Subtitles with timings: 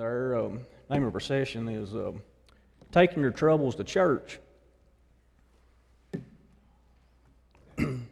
[0.00, 2.22] Their um, name of our session is um,
[2.90, 4.38] Taking Your Troubles to Church.
[7.76, 8.08] And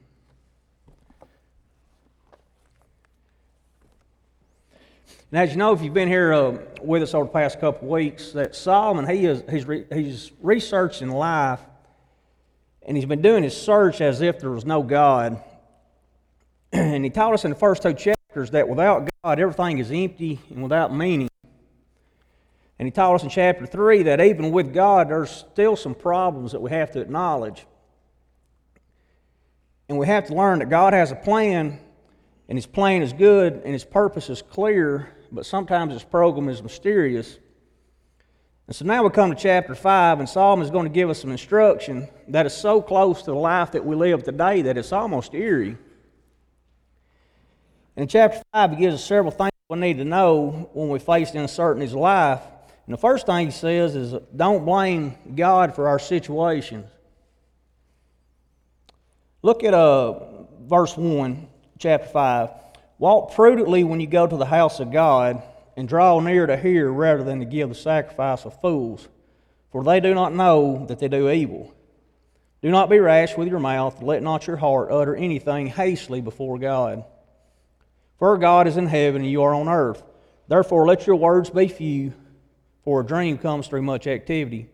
[5.33, 8.33] as you know, if you've been here uh, with us over the past couple weeks,
[8.33, 11.61] that Solomon, he is, he's, re, he's researching life,
[12.83, 15.43] and he's been doing his search as if there was no God.
[16.73, 20.39] and he taught us in the first two chapters that without God, everything is empty
[20.51, 21.29] and without meaning.
[22.79, 26.53] And he taught us in chapter 3 that even with God, there's still some problems
[26.53, 27.67] that we have to acknowledge.
[29.89, 31.81] And we have to learn that God has a plan,
[32.49, 36.63] and his plan is good, and his purpose is clear, but sometimes his program is
[36.63, 37.39] mysterious.
[38.67, 41.21] And so now we come to chapter 5, and Solomon is going to give us
[41.21, 44.93] some instruction that is so close to the life that we live today that it's
[44.93, 45.77] almost eerie.
[47.97, 50.99] And in chapter 5, he gives us several things we need to know when we
[50.99, 52.41] face the uncertainties of life.
[52.89, 56.87] And the first thing he says is don't blame God for our situations.
[59.43, 62.49] Look at uh, verse 1, chapter 5.
[62.99, 65.43] Walk prudently when you go to the house of God,
[65.77, 69.07] and draw near to hear rather than to give the sacrifice of fools,
[69.71, 71.75] for they do not know that they do evil.
[72.63, 76.59] Do not be rash with your mouth, let not your heart utter anything hastily before
[76.59, 77.05] God.
[78.19, 80.03] For God is in heaven, and you are on earth.
[80.49, 82.15] Therefore, let your words be few,
[82.89, 84.67] for a dream comes through much activity,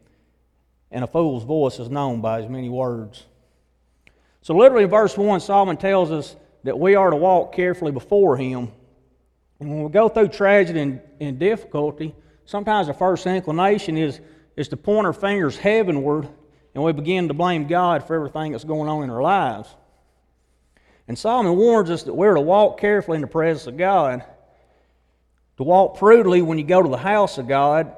[0.93, 3.25] and a fool's voice is known by his many words.
[4.41, 8.37] So, literally, in verse 1, Solomon tells us that we are to walk carefully before
[8.37, 8.71] him.
[9.59, 14.21] And when we go through tragedy and, and difficulty, sometimes the first inclination is,
[14.57, 16.29] is to point our fingers heavenward
[16.73, 19.75] and we begin to blame God for everything that's going on in our lives.
[21.09, 24.23] And Solomon warns us that we're to walk carefully in the presence of God,
[25.57, 27.93] to walk prudently when you go to the house of God.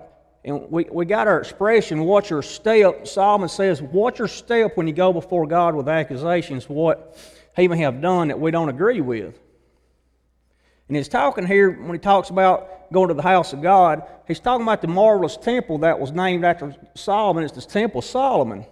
[0.47, 3.09] And we, we got our expression, watch your step.
[3.09, 7.19] Solomon says, watch your step when you go before God with accusations, what
[7.57, 9.37] he may have done that we don't agree with.
[10.87, 14.39] And he's talking here, when he talks about going to the house of God, he's
[14.39, 17.43] talking about the marvelous temple that was named after Solomon.
[17.43, 18.67] It's the Temple of Solomon.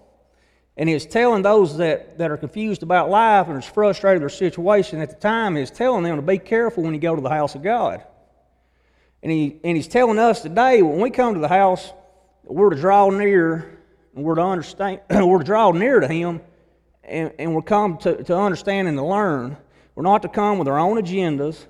[0.77, 4.49] And he's telling those that, that are confused about life and are frustrated with their
[4.51, 7.31] situation at the time, he's telling them to be careful when you go to the
[7.31, 8.05] house of God.
[9.25, 11.91] And, he, and he's telling us today, when we come to the house,
[12.45, 13.81] we're to draw near
[14.15, 16.43] and we're to understand, we're to draw near to him
[17.03, 19.57] and, and we're come to, to understand and to learn.
[19.95, 21.65] We're not to come with our own agendas,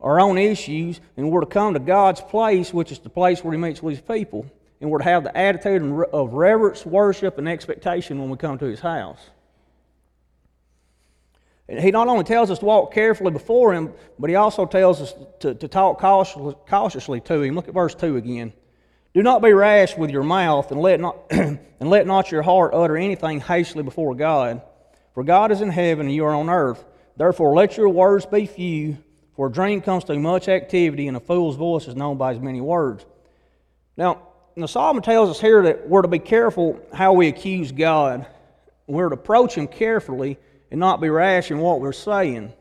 [0.00, 3.52] our own issues, and we're to come to God's place, which is the place where
[3.52, 4.46] He meets with His people.
[4.80, 5.82] And we're to have the attitude
[6.12, 9.30] of reverence, worship, and expectation when we come to His house.
[11.68, 15.02] And he not only tells us to walk carefully before Him, but He also tells
[15.02, 17.54] us to, to talk cautiously, cautiously to Him.
[17.54, 18.52] Look at verse 2 again.
[19.14, 22.72] Do not be rash with your mouth, and let, not, and let not your heart
[22.72, 24.62] utter anything hastily before God.
[25.12, 26.84] For God is in heaven, and you are on earth.
[27.16, 28.96] Therefore, let your words be few,
[29.34, 32.42] for a dream comes through much activity, and a fool's voice is known by his
[32.42, 33.04] many words.
[33.96, 38.26] Now, the Solomon tells us here that we're to be careful how we accuse God.
[38.86, 40.38] We're to approach Him carefully
[40.70, 42.52] and not be rash in what we're saying.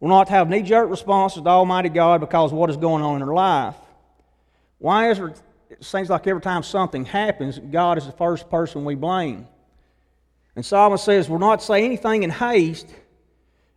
[0.00, 3.22] We're not to have knee jerk responses to Almighty God because what is going on
[3.22, 3.76] in our life.
[4.78, 8.84] Why is it, it seems like every time something happens, God is the first person
[8.84, 9.46] we blame?
[10.56, 12.88] And Solomon says, we're not to say anything in haste.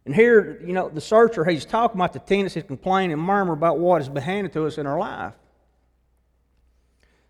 [0.05, 3.53] And here, you know, the searcher, he's talking about the tendency to complain and murmur
[3.53, 5.33] about what has been handed to us in our life.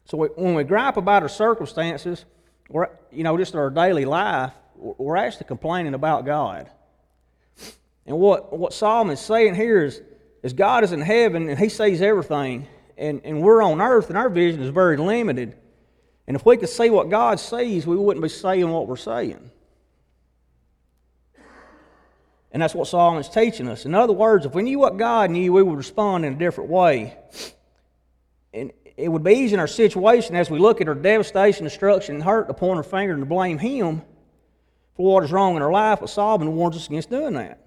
[0.05, 2.25] So when we gripe about our circumstances,
[2.69, 6.69] or, you know, just our daily life, we're actually complaining about God.
[8.05, 10.01] And what, what Solomon is saying here is,
[10.43, 12.67] is God is in heaven and he sees everything
[12.97, 15.55] and, and we're on earth, and our vision is very limited.
[16.25, 19.51] And if we could see what God sees, we wouldn't be saying what we're saying.
[22.51, 23.85] And that's what Solomon's teaching us.
[23.85, 26.71] In other words, if we knew what God knew, we would respond in a different
[26.71, 27.15] way.
[28.53, 32.15] And it would be easy in our situation as we look at our devastation, destruction,
[32.15, 34.01] and hurt to point our finger and to blame Him
[34.97, 35.99] for what is wrong in our life.
[36.01, 37.63] But Solomon warns us against doing that.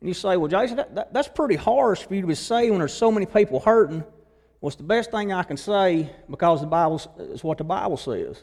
[0.00, 2.70] And you say, well, Jason, that, that, that's pretty harsh for you to be saying
[2.70, 4.04] when there's so many people hurting
[4.60, 8.42] What's the best thing I can say because the Bible is what the Bible says.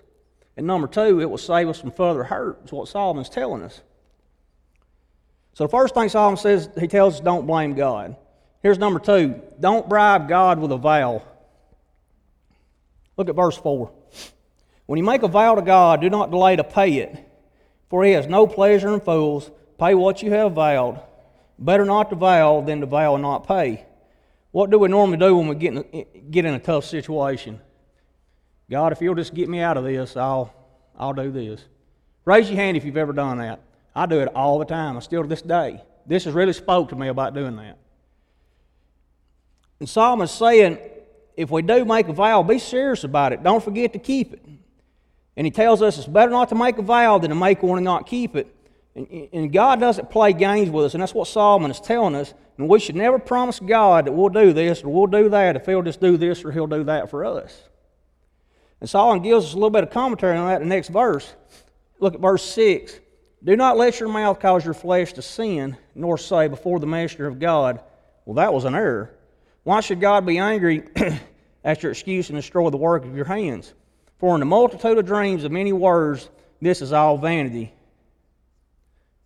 [0.56, 3.82] And number two, it will save us from further hurt, is what Solomon's telling us.
[5.54, 8.16] So the first thing Solomon says, he tells us don't blame God.
[8.64, 11.22] Here's number two don't bribe God with a vow.
[13.18, 13.92] Look at verse 4.
[14.88, 17.25] When you make a vow to God, do not delay to pay it,
[17.95, 19.50] for he has no pleasure in fools.
[19.80, 21.00] Pay what you have vowed.
[21.57, 23.86] Better not to vow than to vow and not pay.
[24.51, 27.62] What do we normally do when we get in, get in a tough situation?
[28.69, 30.53] God, if you'll just get me out of this, I'll,
[31.00, 31.63] I'll do this.
[32.25, 33.62] Raise your hand if you've ever done that.
[33.95, 34.97] I do it all the time.
[34.97, 35.81] I still to this day.
[36.06, 37.77] This has really spoke to me about doing that.
[39.80, 40.80] And Psalm is saying,
[41.38, 43.42] if we do make a vow, be serious about it.
[43.42, 44.45] Don't forget to keep it.
[45.38, 47.78] And he tells us it's better not to make a vow than to make one
[47.78, 48.54] and not keep it.
[48.96, 52.34] And, and God doesn't play games with us, and that's what Solomon is telling us.
[52.58, 55.66] And we should never promise God that we'll do this or we'll do that if
[55.66, 57.64] He'll just do this or He'll do that for us.
[58.80, 61.34] And Solomon gives us a little bit of commentary on that in the next verse.
[62.00, 63.00] Look at verse 6.
[63.44, 67.28] Do not let your mouth cause your flesh to sin, nor say before the messenger
[67.28, 67.81] of God,
[68.26, 69.14] Well, that was an error.
[69.64, 70.84] Why should God be angry
[71.64, 73.74] at your excuse and destroy the work of your hands?
[74.18, 76.30] For in the multitude of dreams of many words,
[76.62, 77.74] this is all vanity.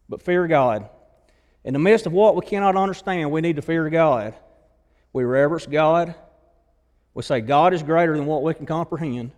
[0.07, 0.89] But fear God.
[1.63, 4.33] In the midst of what we cannot understand, we need to fear God.
[5.13, 6.15] We reverence God.
[7.13, 9.31] We say, God is greater than what we can comprehend.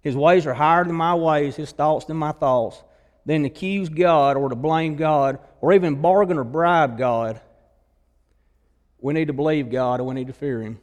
[0.00, 2.82] His ways are higher than my ways, His thoughts than my thoughts.
[3.26, 7.40] Then to accuse God or to blame God or even bargain or bribe God,
[9.00, 10.78] we need to believe God and we need to fear Him.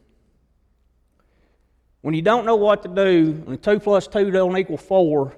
[2.05, 5.35] When you don't know what to do, when 2 plus 2 don't equal 4,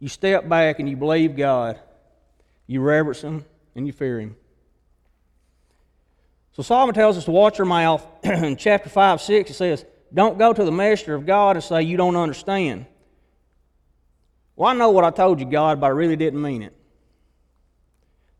[0.00, 1.80] you step back and you believe God.
[2.66, 4.36] You reverence Him and you fear Him.
[6.52, 8.06] So Solomon tells us to watch our mouth.
[8.22, 11.80] in chapter 5, 6, it says, Don't go to the messenger of God and say,
[11.84, 12.84] You don't understand.
[14.56, 16.76] Well, I know what I told you, God, but I really didn't mean it.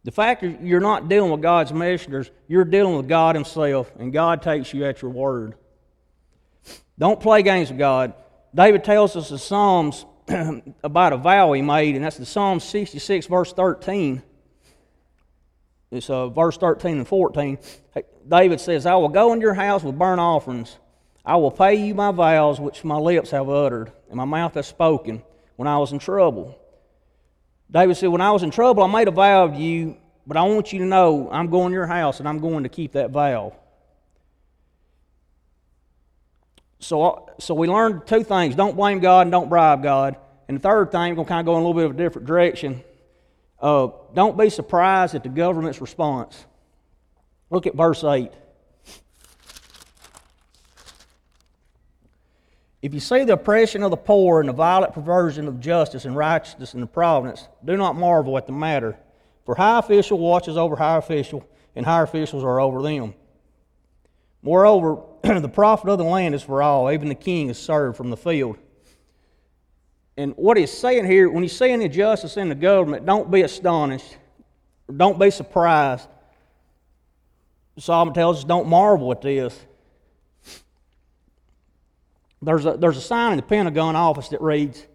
[0.05, 4.13] The fact that you're not dealing with God's messengers, you're dealing with God Himself, and
[4.13, 5.55] God takes you at your word.
[7.01, 8.13] Don't play games with God.
[8.55, 10.05] David tells us the Psalms
[10.85, 14.23] about a vow he made, and that's the Psalm 66, verse 13.
[15.91, 17.59] It's uh, verse 13 and 14.
[18.29, 20.77] David says, I will go in your house with burnt offerings.
[21.25, 24.67] I will pay you my vows which my lips have uttered, and my mouth has
[24.67, 25.23] spoken
[25.57, 26.59] when I was in trouble.
[27.71, 30.43] David said, When I was in trouble, I made a vow of you, but I
[30.43, 33.11] want you to know I'm going to your house and I'm going to keep that
[33.11, 33.57] vow.
[36.81, 40.17] So, so we learned two things don't blame God and don't bribe God.
[40.49, 41.93] And the third thing, we're going to kind of go in a little bit of
[41.93, 42.83] a different direction.
[43.61, 46.45] Uh, don't be surprised at the government's response.
[47.51, 48.33] Look at verse 8.
[52.83, 56.17] If you see the oppression of the poor and the violent perversion of justice and
[56.17, 58.99] righteousness in the providence, do not marvel at the matter.
[59.45, 63.15] For high official watches over high official, and high officials are over them.
[64.43, 64.99] Moreover,
[65.43, 68.17] the profit of the land is for all, even the king is served from the
[68.17, 68.59] field.
[70.17, 74.17] And what he's saying here, when he's saying injustice in the government, don't be astonished,
[74.95, 76.09] don't be surprised.
[77.79, 79.59] Solomon tells us, don't marvel at this.
[82.43, 84.87] There's a, there's a sign in the Pentagon office that reads,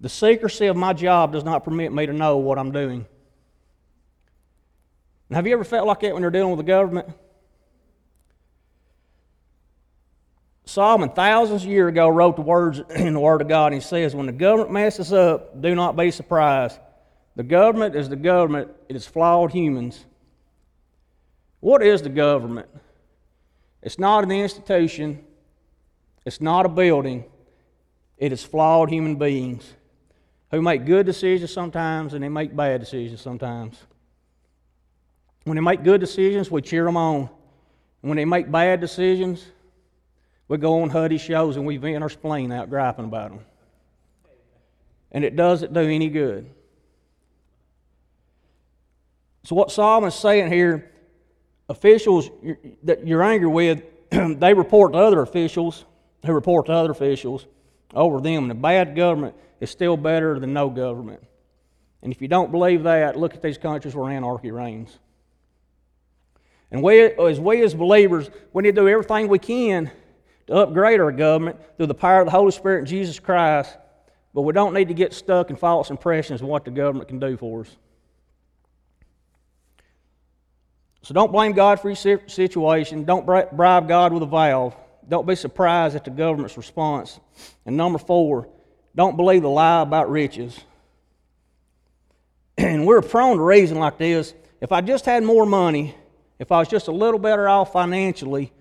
[0.00, 3.06] The secrecy of my job does not permit me to know what I'm doing.
[5.30, 7.08] Have you ever felt like that when you're dealing with the government?
[10.66, 13.72] Solomon, thousands of years ago, wrote the words in the Word of God.
[13.72, 16.78] And he says, When the government messes up, do not be surprised.
[17.36, 20.04] The government is the government, it is flawed humans.
[21.60, 22.68] What is the government?
[23.82, 25.24] It's not an institution,
[26.24, 27.24] it's not a building,
[28.18, 29.74] it is flawed human beings
[30.50, 33.78] who make good decisions sometimes and they make bad decisions sometimes.
[35.44, 37.28] When they make good decisions, we cheer them on.
[38.00, 39.44] When they make bad decisions,
[40.48, 43.40] we go on Huddy shows and we vent our spleen out griping about them.
[45.10, 46.50] And it doesn't do any good.
[49.44, 50.90] So, what Solomon's saying here,
[51.68, 52.30] officials
[52.84, 55.84] that you're angry with, they report to other officials
[56.24, 57.46] who report to other officials
[57.94, 58.44] over them.
[58.44, 61.22] And a bad government is still better than no government.
[62.02, 64.98] And if you don't believe that, look at these countries where anarchy reigns.
[66.70, 69.90] And we, as we as believers, we need to do everything we can
[70.46, 73.76] to upgrade our government through the power of the Holy Spirit and Jesus Christ,
[74.32, 77.18] but we don't need to get stuck in false impressions of what the government can
[77.18, 77.76] do for us.
[81.02, 83.04] So don't blame God for your situation.
[83.04, 84.76] Don't bribe God with a vow.
[85.08, 87.20] Don't be surprised at the government's response.
[87.64, 88.48] And number four,
[88.94, 90.58] don't believe the lie about riches.
[92.58, 95.94] And we're prone to reason like this if I just had more money,
[96.38, 98.52] if I was just a little better off financially,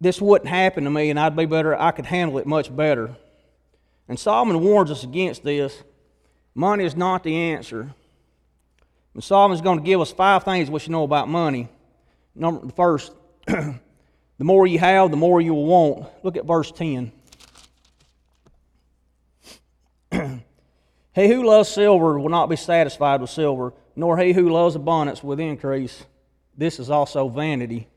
[0.00, 3.16] this wouldn't happen to me and I'd be better, I could handle it much better.
[4.08, 5.82] And Solomon warns us against this.
[6.54, 7.94] Money is not the answer.
[9.14, 11.68] And Solomon's going to give us five things we should know about money.
[12.34, 13.12] Number first,
[14.38, 16.08] The more you have, the more you will want.
[16.22, 17.10] Look at verse 10.
[21.14, 25.24] he who loves silver will not be satisfied with silver, nor he who loves abundance
[25.24, 26.04] with increase.
[26.56, 27.88] This is also vanity.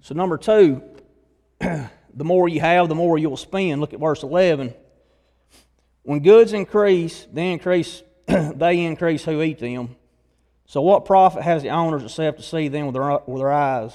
[0.00, 0.82] So, number two,
[1.60, 1.88] the
[2.24, 3.80] more you have, the more you'll spend.
[3.80, 4.74] Look at verse 11.
[6.02, 9.96] When goods increase, they increase, they increase who eat them.
[10.66, 13.94] So, what profit has the owners except to see them with their, with their eyes?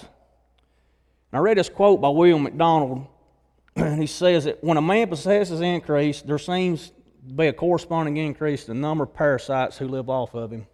[1.32, 3.08] And I read this quote by William MacDonald.
[3.76, 6.92] he says that when a man possesses increase, there seems
[7.28, 10.68] to be a corresponding increase in the number of parasites who live off of him.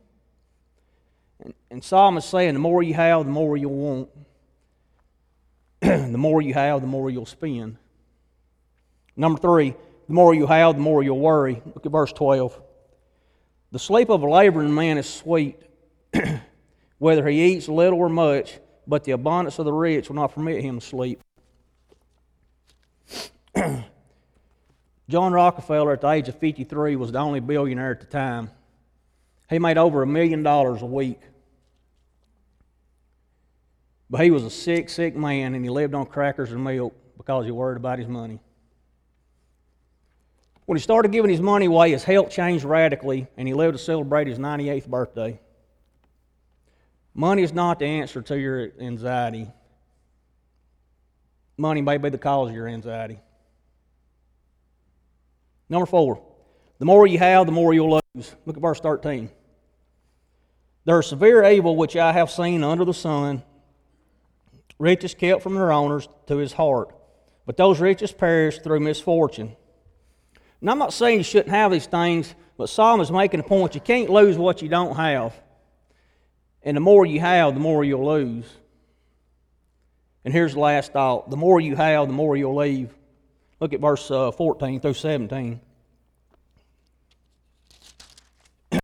[1.39, 4.09] And, and Solomon is saying the more you have, the more you'll want.
[5.81, 7.77] the more you have, the more you'll spend.
[9.15, 9.75] Number three,
[10.07, 11.61] the more you have, the more you'll worry.
[11.65, 12.61] Look at verse 12.
[13.71, 15.61] The sleep of a laboring man is sweet,
[16.97, 20.63] whether he eats little or much, but the abundance of the rich will not permit
[20.63, 21.19] him to sleep.
[25.09, 28.51] John Rockefeller, at the age of 53, was the only billionaire at the time.
[29.49, 31.21] He made over a million dollars a week.
[34.09, 37.45] But he was a sick, sick man, and he lived on crackers and milk because
[37.45, 38.39] he worried about his money.
[40.65, 43.83] When he started giving his money away, his health changed radically, and he lived to
[43.83, 45.39] celebrate his 98th birthday.
[47.13, 49.49] Money is not the answer to your anxiety.
[51.57, 53.19] Money may be the cause of your anxiety.
[55.69, 56.21] Number four,
[56.79, 58.35] the more you have, the more you'll lose.
[58.45, 59.29] Look at verse 13.
[60.85, 63.43] There is severe evil which I have seen under the sun,
[64.79, 66.95] riches kept from their owners to his heart,
[67.45, 69.55] but those riches perish through misfortune.
[70.61, 73.75] Now, I'm not saying you shouldn't have these things, but Solomon is making a point
[73.75, 75.33] you can't lose what you don't have.
[76.63, 78.45] And the more you have, the more you'll lose.
[80.25, 82.93] And here's the last thought the more you have, the more you'll leave.
[83.59, 85.61] Look at verse uh, 14 through 17.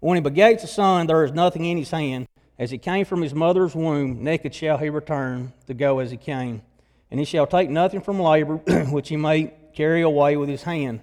[0.00, 2.28] when he begates a son, there is nothing in his hand.
[2.58, 6.16] As he came from his mother's womb, naked shall he return to go as he
[6.16, 6.62] came.
[7.10, 8.56] And he shall take nothing from labor
[8.90, 11.00] which he may carry away with his hand.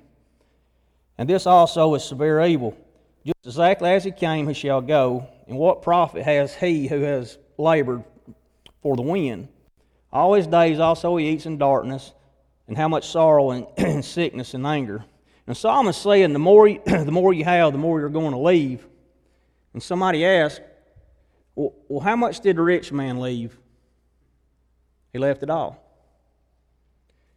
[1.17, 2.77] And this also is severe evil.
[3.25, 5.27] Just exactly as he came, he shall go.
[5.47, 8.03] And what profit has he who has labored
[8.81, 9.47] for the wind?
[10.11, 12.13] All his days also he eats in darkness,
[12.67, 15.05] and how much sorrow and sickness and anger.
[15.47, 18.39] And Psalmist saying, the more, you, the more you have, the more you're going to
[18.39, 18.85] leave.
[19.73, 20.61] And somebody asked,
[21.55, 23.57] well, well, how much did the rich man leave?
[25.13, 25.81] He left it all.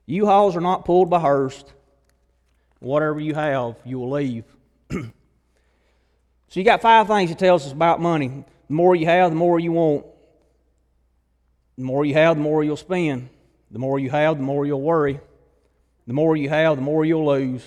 [0.06, 1.64] U-Hauls are not pulled by hearses.
[2.80, 4.44] Whatever you have, you will leave.
[4.90, 5.02] so
[6.52, 8.44] you got five things he tells us about money.
[8.68, 10.06] The more you have, the more you want.
[11.76, 13.28] The more you have, the more you'll spend.
[13.70, 15.20] The more you have, the more you'll worry.
[16.06, 17.64] The more you have, the more you'll lose.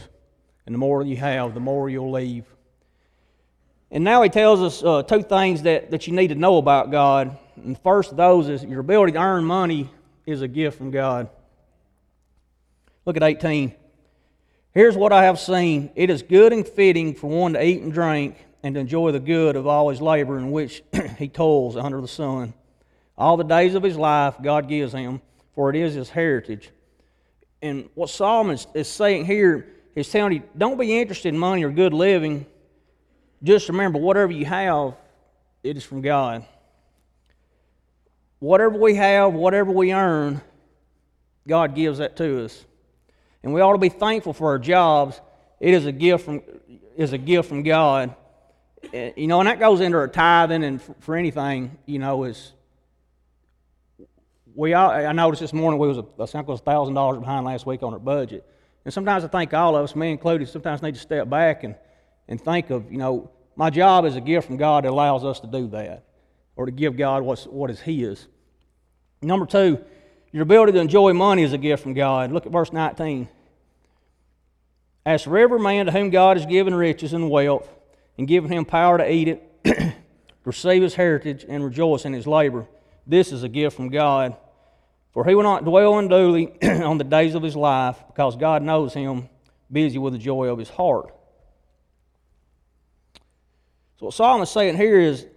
[0.65, 2.45] And the more you have, the more you'll leave.
[3.91, 6.91] And now he tells us uh, two things that, that you need to know about
[6.91, 7.37] God.
[7.57, 9.91] And first of those is your ability to earn money
[10.25, 11.29] is a gift from God.
[13.05, 13.75] Look at 18.
[14.73, 17.91] Here's what I have seen it is good and fitting for one to eat and
[17.91, 20.83] drink and to enjoy the good of all his labor in which
[21.17, 22.53] he toils under the sun.
[23.17, 25.21] All the days of his life God gives him,
[25.53, 26.69] for it is his heritage.
[27.61, 31.71] And what Solomon is saying here is telling you don't be interested in money or
[31.71, 32.45] good living
[33.43, 34.95] just remember, whatever you have,
[35.63, 36.45] it is from God.
[38.39, 40.41] Whatever we have, whatever we earn,
[41.47, 42.65] God gives that to us.
[43.43, 45.19] And we ought to be thankful for our jobs.
[45.59, 46.41] It is a gift from,
[46.95, 48.15] is a gift from God.
[48.93, 52.53] Eh, you know, and that goes into our tithing and for anything, you know, is
[54.53, 57.83] we all, I noticed this morning we was, I think was $1,000 behind last week
[57.83, 58.45] on our budget.
[58.83, 61.75] And sometimes I think all of us, me included, sometimes need to step back and
[62.31, 65.41] and think of, you know, my job is a gift from God that allows us
[65.41, 66.05] to do that
[66.55, 68.25] or to give God what's, what is His.
[69.21, 69.83] Number two,
[70.31, 72.31] your ability to enjoy money is a gift from God.
[72.31, 73.27] Look at verse 19.
[75.05, 77.67] As for every man to whom God has given riches and wealth
[78.17, 79.93] and given him power to eat it,
[80.45, 82.65] receive his heritage, and rejoice in his labor,
[83.05, 84.37] this is a gift from God.
[85.11, 88.93] For he will not dwell unduly on the days of his life, because God knows
[88.93, 89.27] him
[89.69, 91.13] busy with the joy of his heart.
[94.01, 95.27] So what Solomon is saying here is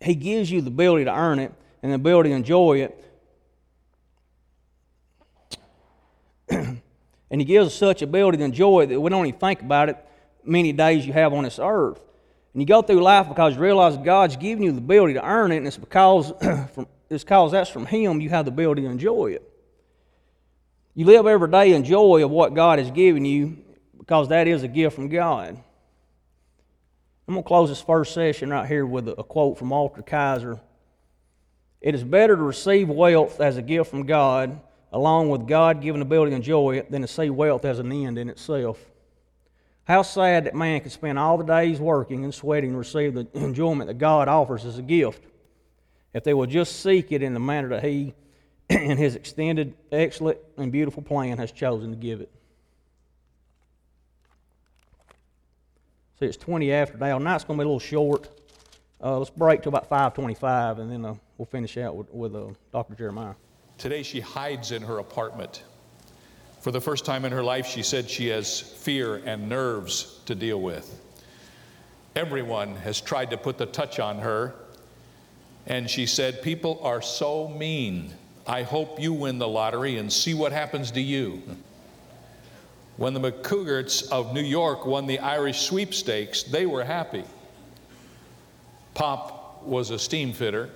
[0.00, 1.52] he gives you the ability to earn it
[1.82, 3.04] and the ability to enjoy it.
[6.48, 6.80] and
[7.30, 9.98] he gives us such ability to enjoy it that we don't even think about it
[10.42, 12.00] many days you have on this earth.
[12.54, 15.52] And you go through life because you realize God's given you the ability to earn
[15.52, 16.32] it, and it's because
[16.72, 19.42] from, it's because that's from Him you have the ability to enjoy it.
[20.94, 23.58] You live every day in joy of what God has given you
[23.98, 25.62] because that is a gift from God.
[27.28, 30.58] I'm going to close this first session right here with a, quote from Walter Kaiser.
[31.82, 34.58] It is better to receive wealth as a gift from God,
[34.92, 38.16] along with God given ability to enjoy it, than to see wealth as an end
[38.16, 38.82] in itself.
[39.84, 43.26] How sad that man can spend all the days working and sweating to receive the
[43.34, 45.22] enjoyment that God offers as a gift
[46.14, 48.14] if they will just seek it in the manner that He,
[48.70, 52.32] in His extended, excellent, and beautiful plan, has chosen to give it.
[56.18, 57.18] See, it's 20 after now.
[57.18, 58.28] Tonight's going to be a little short.
[59.02, 62.48] Uh, let's break to about 5:25, and then uh, we'll finish out with, with uh,
[62.72, 62.94] Dr.
[62.94, 63.34] Jeremiah.
[63.76, 65.62] Today, she hides in her apartment
[66.60, 70.34] for the first time in her life, she said she has fear and nerves to
[70.34, 71.00] deal with.
[72.16, 74.54] Everyone has tried to put the touch on her,
[75.66, 78.12] and she said, People are so mean.
[78.46, 81.42] I hope you win the lottery and see what happens to you.
[82.98, 87.22] When the McCougarts of New York won the Irish sweepstakes, they were happy.
[88.94, 90.68] Pop was a steam fitter.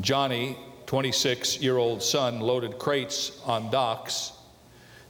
[0.00, 4.32] Johnny, 26 year old son, loaded crates on docks.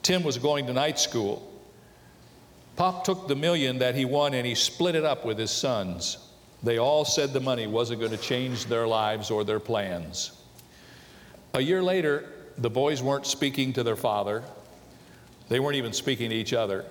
[0.02, 1.52] Tim was going to night school.
[2.74, 6.18] Pop took the million that he won and he split it up with his sons.
[6.64, 10.32] They all said the money wasn't going to change their lives or their plans.
[11.54, 12.24] A year later,
[12.58, 14.42] the boys weren't speaking to their father.
[15.48, 16.84] They weren't even speaking to each other.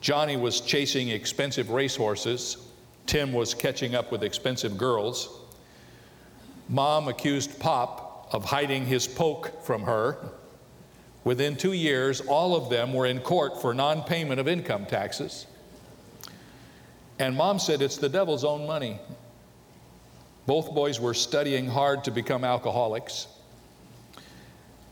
[0.00, 2.56] Johnny was chasing expensive racehorses.
[3.06, 5.40] Tim was catching up with expensive girls.
[6.68, 10.16] Mom accused Pop of hiding his poke from her.
[11.24, 15.46] Within two years, all of them were in court for non payment of income taxes.
[17.18, 18.98] And mom said it's the devil's own money.
[20.46, 23.26] Both boys were studying hard to become alcoholics.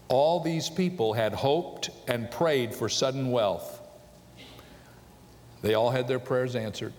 [0.09, 3.81] All these people had hoped and prayed for sudden wealth.
[5.61, 6.93] They all had their prayers answered,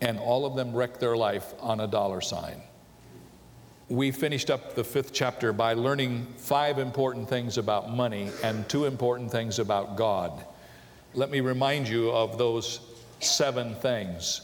[0.00, 2.60] and all of them wrecked their life on a dollar sign
[3.88, 8.86] we finished up the fifth chapter by learning five important things about money and two
[8.86, 10.44] important things about God.
[11.12, 12.80] Let me remind you of those
[13.20, 14.40] seven things.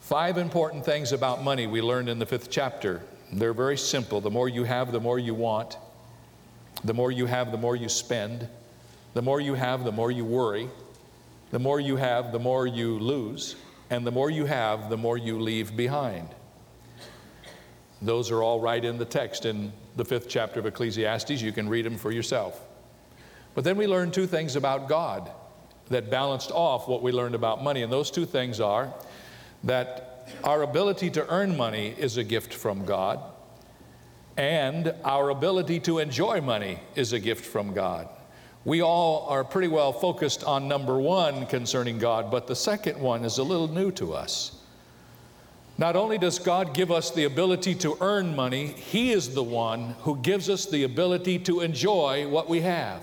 [0.00, 3.02] Five important things about money we learned in the fifth chapter.
[3.32, 4.20] They're very simple.
[4.20, 5.76] The more you have, the more you want.
[6.84, 8.48] The more you have, the more you spend.
[9.14, 10.68] The more you have, the more you worry.
[11.50, 13.56] The more you have, the more you lose.
[13.90, 16.28] And the more you have, the more you leave behind.
[18.00, 21.42] Those are all right in the text in the fifth chapter of Ecclesiastes.
[21.42, 22.64] You can read them for yourself.
[23.54, 25.30] But then we learned two things about God
[25.88, 27.82] that balanced off what we learned about money.
[27.82, 28.92] And those two things are
[29.64, 33.20] that our ability to earn money is a gift from God,
[34.38, 38.08] and our ability to enjoy money is a gift from God.
[38.64, 43.24] We all are pretty well focused on number one concerning God, but the second one
[43.24, 44.62] is a little new to us.
[45.76, 49.96] Not only does God give us the ability to earn money, He is the one
[50.00, 53.02] who gives us the ability to enjoy what we have.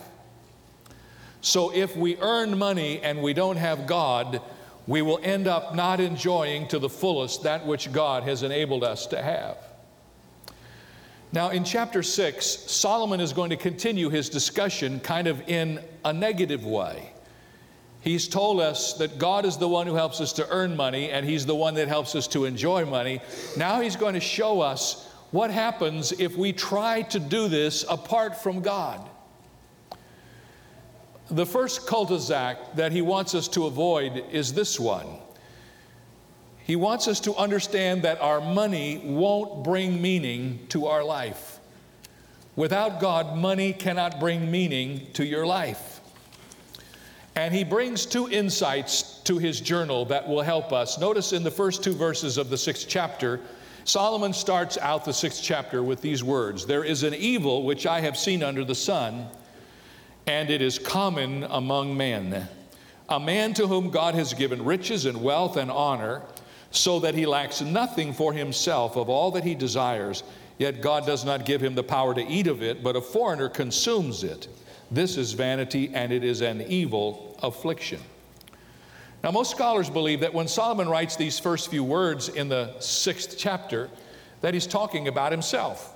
[1.42, 4.42] So if we earn money and we don't have God,
[4.88, 9.06] we will end up not enjoying to the fullest that which God has enabled us
[9.08, 9.58] to have.
[11.36, 16.14] Now, in chapter 6, Solomon is going to continue his discussion kind of in a
[16.14, 17.12] negative way.
[18.00, 21.26] He's told us that God is the one who helps us to earn money and
[21.26, 23.20] He's the one that helps us to enjoy money.
[23.58, 28.42] Now He's going to show us what happens if we try to do this apart
[28.42, 29.10] from God.
[31.32, 35.18] The first cul-de-sac that He wants us to avoid is this one.
[36.66, 41.60] He wants us to understand that our money won't bring meaning to our life.
[42.56, 46.02] Without God, money cannot bring meaning to your life.
[47.36, 50.98] And he brings two insights to his journal that will help us.
[50.98, 53.42] Notice in the first two verses of the sixth chapter,
[53.84, 58.00] Solomon starts out the sixth chapter with these words There is an evil which I
[58.00, 59.28] have seen under the sun,
[60.26, 62.48] and it is common among men.
[63.10, 66.24] A man to whom God has given riches and wealth and honor,
[66.72, 70.24] so that he lacks nothing for himself of all that he desires,
[70.58, 73.50] yet God does not give him the power to eat of it, but a foreigner
[73.50, 74.48] consumes it.
[74.92, 78.00] This is vanity and it is an evil affliction.
[79.24, 83.36] Now, most scholars believe that when Solomon writes these first few words in the sixth
[83.38, 83.90] chapter,
[84.42, 85.96] that he's talking about himself,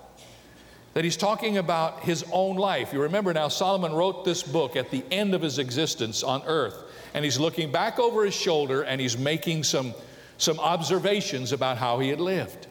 [0.96, 2.92] that he's talking about his own life.
[2.92, 6.84] You remember now, Solomon wrote this book at the end of his existence on earth,
[7.14, 9.94] and he's looking back over his shoulder and he's making some,
[10.40, 12.66] some observations about how he had lived.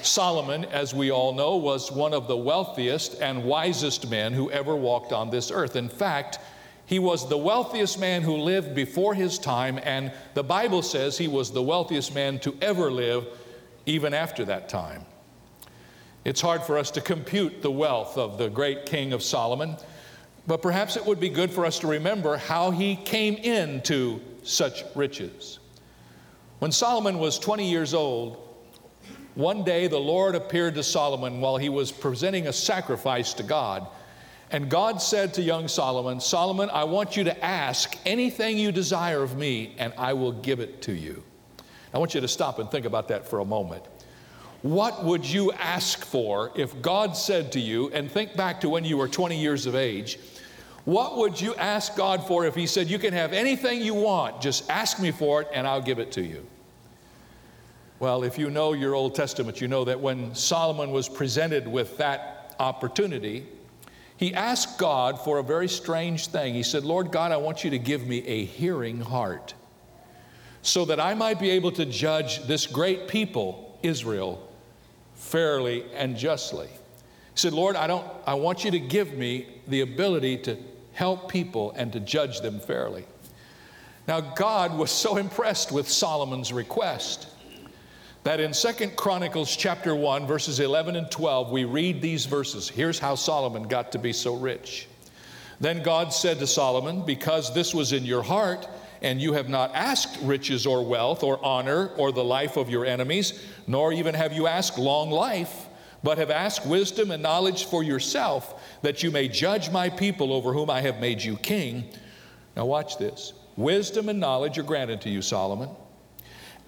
[0.00, 4.74] Solomon, as we all know, was one of the wealthiest and wisest men who ever
[4.74, 5.76] walked on this earth.
[5.76, 6.38] In fact,
[6.86, 11.28] he was the wealthiest man who lived before his time, and the Bible says he
[11.28, 13.26] was the wealthiest man to ever live
[13.86, 15.04] even after that time.
[16.24, 19.76] It's hard for us to compute the wealth of the great king of Solomon,
[20.46, 24.84] but perhaps it would be good for us to remember how he came into such
[24.94, 25.58] riches.
[26.60, 28.44] When Solomon was 20 years old,
[29.34, 33.86] one day the Lord appeared to Solomon while he was presenting a sacrifice to God.
[34.50, 39.22] And God said to young Solomon, Solomon, I want you to ask anything you desire
[39.22, 41.24] of me, and I will give it to you.
[41.92, 43.84] I want you to stop and think about that for a moment.
[44.62, 48.84] What would you ask for if God said to you, and think back to when
[48.84, 50.18] you were 20 years of age,
[50.84, 54.40] what would you ask God for if He said, You can have anything you want,
[54.40, 56.46] just ask me for it and I'll give it to you?
[58.00, 61.96] Well, if you know your Old Testament, you know that when Solomon was presented with
[61.98, 63.46] that opportunity,
[64.16, 66.54] he asked God for a very strange thing.
[66.54, 69.54] He said, Lord God, I want you to give me a hearing heart
[70.62, 74.50] so that I might be able to judge this great people, Israel,
[75.14, 76.68] fairly and justly.
[76.68, 80.56] He said, Lord, I, don't, I want you to give me the ability to
[80.94, 83.04] help people and to judge them fairly.
[84.08, 87.28] Now, God was so impressed with Solomon's request
[88.22, 92.68] that in Second Chronicles chapter 1 verses 11 and 12 we read these verses.
[92.68, 94.88] Here's how Solomon got to be so rich.
[95.60, 98.66] Then God said to Solomon, because this was in your heart
[99.02, 102.86] and you have not asked riches or wealth or honor or the life of your
[102.86, 105.63] enemies, nor even have you asked long life,
[106.04, 110.52] but have asked wisdom and knowledge for yourself, that you may judge my people over
[110.52, 111.86] whom I have made you king.
[112.54, 113.32] Now, watch this.
[113.56, 115.70] Wisdom and knowledge are granted to you, Solomon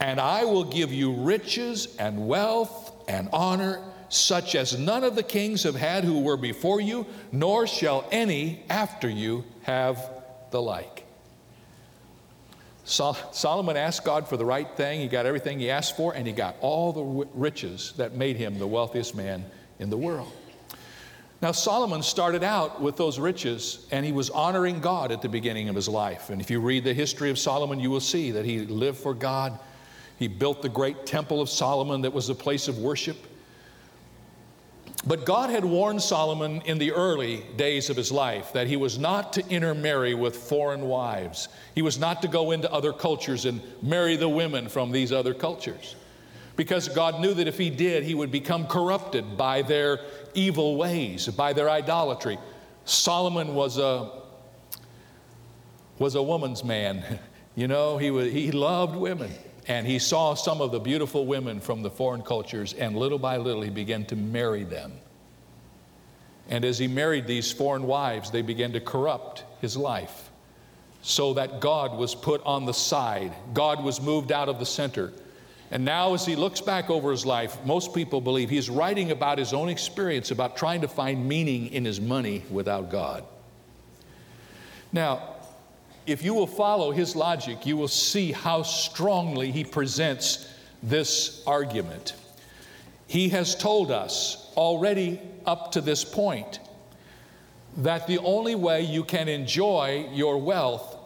[0.00, 5.22] and I will give you riches and wealth and honor, such as none of the
[5.22, 10.10] kings have had who were before you, nor shall any after you have
[10.50, 10.95] the like.
[12.86, 15.00] Sol- Solomon asked God for the right thing.
[15.00, 18.58] He got everything he asked for, and he got all the riches that made him
[18.58, 19.44] the wealthiest man
[19.78, 20.32] in the world.
[21.42, 25.68] Now, Solomon started out with those riches, and he was honoring God at the beginning
[25.68, 26.30] of his life.
[26.30, 29.12] And if you read the history of Solomon, you will see that he lived for
[29.12, 29.58] God
[30.18, 33.16] he built the great temple of Solomon that was a place of worship.
[35.06, 38.98] But God had warned Solomon in the early days of his life that he was
[38.98, 41.48] not to intermarry with foreign wives.
[41.76, 45.32] He was not to go into other cultures and marry the women from these other
[45.32, 45.94] cultures.
[46.56, 50.00] Because God knew that if he did, he would become corrupted by their
[50.34, 52.38] evil ways, by their idolatry.
[52.84, 54.10] Solomon was a,
[55.98, 57.20] was a woman's man.
[57.58, 59.32] You know, he, was, he loved women.
[59.68, 63.36] And he saw some of the beautiful women from the foreign cultures, and little by
[63.36, 64.92] little he began to marry them.
[66.48, 70.30] And as he married these foreign wives, they began to corrupt his life
[71.02, 73.32] so that God was put on the side.
[73.54, 75.12] God was moved out of the center.
[75.70, 79.38] And now, as he looks back over his life, most people believe he's writing about
[79.38, 83.24] his own experience about trying to find meaning in his money without God.
[84.92, 85.35] Now,
[86.06, 92.14] if you will follow his logic, you will see how strongly he presents this argument.
[93.06, 96.60] He has told us already up to this point
[97.78, 100.96] that the only way you can enjoy your wealth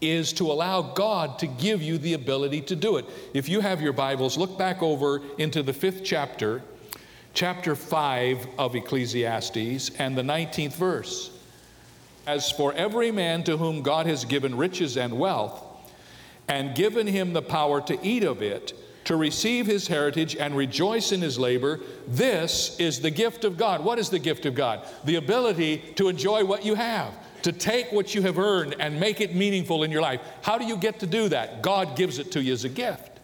[0.00, 3.06] is to allow God to give you the ability to do it.
[3.32, 6.62] If you have your Bibles, look back over into the fifth chapter,
[7.32, 11.35] chapter 5 of Ecclesiastes, and the 19th verse.
[12.26, 15.62] As for every man to whom God has given riches and wealth,
[16.48, 18.72] and given him the power to eat of it,
[19.04, 23.84] to receive his heritage and rejoice in his labor, this is the gift of God.
[23.84, 24.84] What is the gift of God?
[25.04, 29.20] The ability to enjoy what you have, to take what you have earned and make
[29.20, 30.20] it meaningful in your life.
[30.42, 31.62] How do you get to do that?
[31.62, 33.20] God gives it to you as a gift.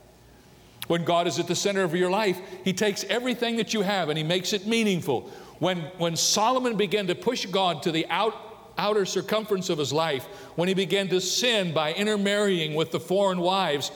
[0.86, 4.08] When God is at the center of your life, He takes everything that you have
[4.08, 5.30] and He makes it meaningful.
[5.58, 10.24] When, when Solomon began to push God to the out, outer circumference of his life,
[10.56, 13.90] when he began to sin by intermarrying with the foreign wives,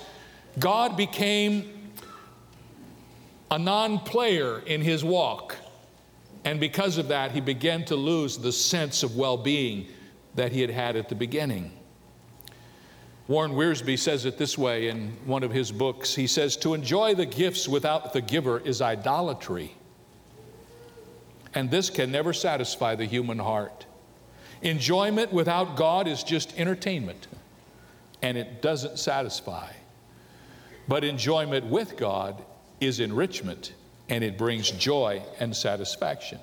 [0.59, 1.91] God became
[3.51, 5.57] a non player in his walk.
[6.45, 9.89] And because of that, he began to lose the sense of well being
[10.37, 11.73] that he had had at the beginning.
[13.29, 16.15] Warren Wiersbe says it this way in one of his books.
[16.15, 19.75] He says, To enjoy the gifts without the giver is idolatry.
[21.53, 23.86] And this can never satisfy the human heart.
[24.63, 27.27] Enjoyment without God is just entertainment,
[28.23, 29.71] and it doesn't satisfy.
[30.89, 32.43] But enjoyment with God
[32.81, 33.73] is enrichment,
[34.09, 36.39] and it brings joy and satisfaction.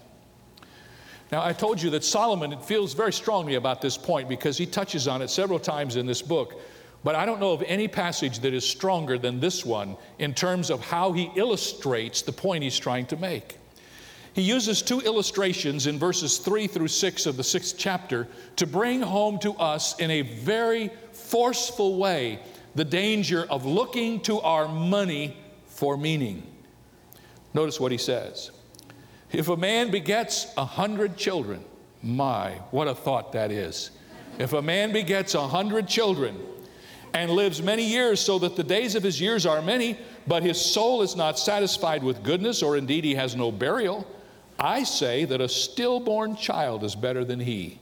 [1.32, 5.08] Now, I told you that Solomon feels very strongly about this point because he touches
[5.08, 6.62] on it several times in this book.
[7.04, 10.69] But I don't know of any passage that is stronger than this one in terms
[10.69, 13.58] of how he illustrates the point he's trying to make.
[14.33, 19.01] He uses two illustrations in verses 3 through 6 of the sixth chapter to bring
[19.01, 22.39] home to us in a very forceful way
[22.73, 26.41] the danger of looking to our money for meaning.
[27.53, 28.49] Notice what he says.
[29.31, 31.63] If a man begets a hundred children,
[32.01, 33.91] my, what a thought that is.
[34.39, 36.39] If a man begets a hundred children
[37.13, 40.59] and lives many years, so that the days of his years are many, but his
[40.59, 44.07] soul is not satisfied with goodness, or indeed he has no burial,
[44.63, 47.80] I say that a stillborn child is better than he.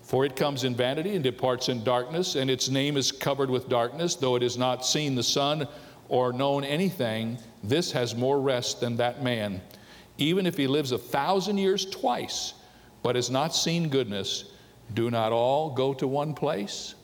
[0.00, 3.68] For it comes in vanity and departs in darkness, and its name is covered with
[3.68, 5.68] darkness, though it has not seen the sun
[6.08, 7.36] or known anything.
[7.62, 9.60] This has more rest than that man.
[10.16, 12.54] Even if he lives a thousand years twice,
[13.02, 14.44] but has not seen goodness,
[14.94, 16.94] do not all go to one place?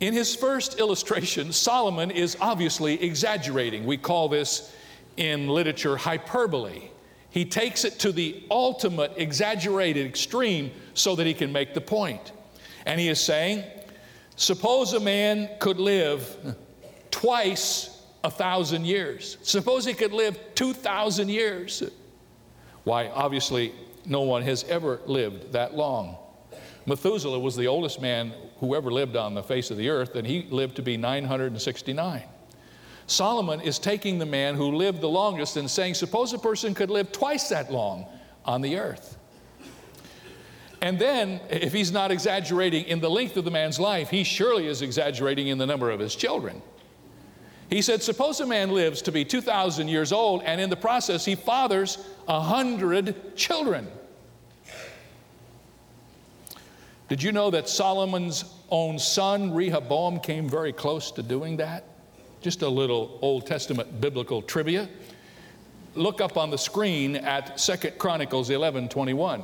[0.00, 3.86] In his first illustration, Solomon is obviously exaggerating.
[3.86, 4.76] We call this
[5.16, 6.90] in literature hyperbole.
[7.30, 12.32] He takes it to the ultimate exaggerated extreme so that he can make the point.
[12.86, 13.64] And he is saying,
[14.36, 16.56] suppose a man could live
[17.10, 19.36] twice a thousand years.
[19.42, 21.82] Suppose he could live 2,000 years.
[22.84, 23.74] Why, obviously,
[24.06, 26.16] no one has ever lived that long.
[26.86, 30.26] Methuselah was the oldest man who ever lived on the face of the earth, and
[30.26, 32.22] he lived to be 969.
[33.08, 36.90] Solomon is taking the man who lived the longest and saying, suppose a person could
[36.90, 38.06] live twice that long
[38.44, 39.16] on the earth.
[40.82, 44.68] And then, if he's not exaggerating in the length of the man's life, he surely
[44.68, 46.62] is exaggerating in the number of his children.
[47.70, 51.24] He said, Suppose a man lives to be 2,000 years old, and in the process
[51.24, 53.88] he fathers a hundred children.
[57.08, 61.84] Did you know that Solomon's own son, Rehoboam, came very close to doing that?
[62.40, 64.88] Just a little Old Testament biblical trivia.
[65.94, 69.42] Look up on the screen at Second Chronicles 11 21.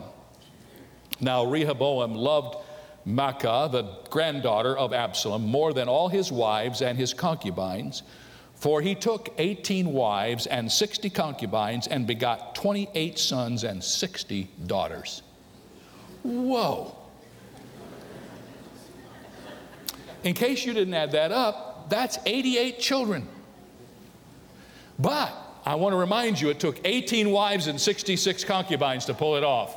[1.21, 2.57] Now, Rehoboam loved
[3.07, 8.03] Maacah, the granddaughter of Absalom, more than all his wives and his concubines,
[8.55, 15.23] for he took 18 wives and 60 concubines and begot 28 sons and 60 daughters.
[16.23, 16.97] Whoa.
[20.23, 23.29] In case you didn't add that up, that's 88 children.
[24.99, 25.33] But
[25.67, 29.45] I want to remind you, it took 18 wives and 66 concubines to pull it
[29.45, 29.75] off.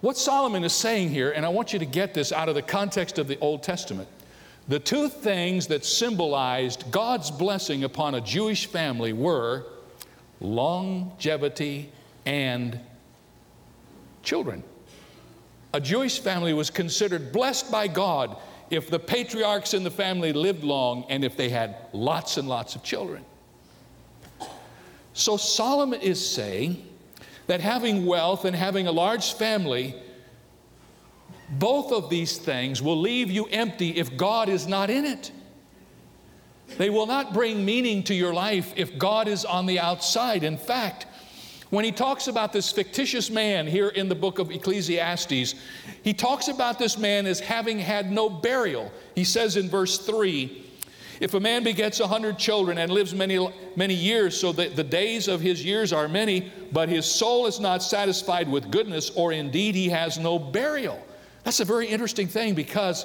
[0.00, 2.62] what Solomon is saying here, and I want you to get this out of the
[2.62, 4.08] context of the Old Testament,
[4.68, 9.66] the two things that symbolized God's blessing upon a Jewish family were
[10.40, 11.90] longevity
[12.26, 12.78] and
[14.22, 14.62] children.
[15.72, 18.36] A Jewish family was considered blessed by God
[18.70, 22.76] if the patriarchs in the family lived long and if they had lots and lots
[22.76, 23.24] of children.
[25.12, 26.86] So Solomon is saying
[27.48, 29.96] that having wealth and having a large family,
[31.50, 35.32] both of these things will leave you empty if God is not in it.
[36.78, 40.44] They will not bring meaning to your life if God is on the outside.
[40.44, 41.06] In fact,
[41.70, 45.54] when he talks about this fictitious man here in the book of Ecclesiastes,
[46.02, 48.90] he talks about this man as having had no burial.
[49.14, 50.66] He says in verse 3
[51.20, 54.82] If a man begets a hundred children and lives many, many years, so that the
[54.82, 59.30] days of his years are many, but his soul is not satisfied with goodness, or
[59.30, 61.00] indeed he has no burial.
[61.44, 63.04] That's a very interesting thing because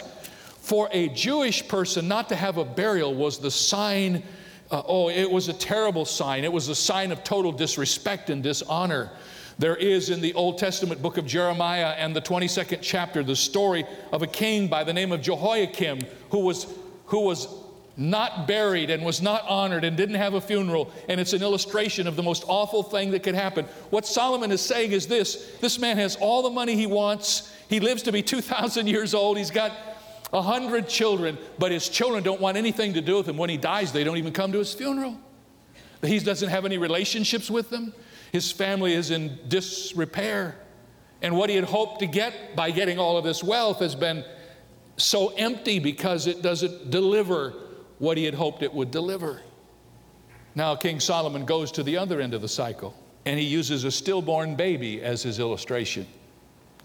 [0.60, 4.24] for a Jewish person, not to have a burial was the sign
[4.72, 6.44] uh, oh, it was a terrible sign.
[6.44, 9.12] It was a sign of total disrespect and dishonor.
[9.58, 13.86] There is in the Old Testament book of Jeremiah and the 22nd chapter the story
[14.12, 16.02] of a king by the name of Jehoiakim
[16.32, 16.68] who was,
[17.06, 17.48] who was
[17.96, 20.92] not buried and was not honored and didn't have a funeral.
[21.08, 23.66] And it's an illustration of the most awful thing that could happen.
[23.92, 27.54] What Solomon is saying is this this man has all the money he wants.
[27.70, 29.38] He lives to be 2,000 years old.
[29.38, 29.72] He's got
[30.36, 33.38] a hundred children, but his children don't want anything to do with him.
[33.38, 35.18] When he dies, they don't even come to his funeral.
[36.04, 37.94] He doesn't have any relationships with them.
[38.34, 40.58] His family is in disrepair.
[41.22, 44.26] And what he had hoped to get by getting all of this wealth has been
[44.98, 47.54] so empty because it doesn't deliver
[48.00, 49.42] what he had hoped it would deliver.
[50.54, 52.94] Now, King Solomon goes to the other end of the cycle
[53.26, 56.06] and he uses a stillborn baby as his illustration.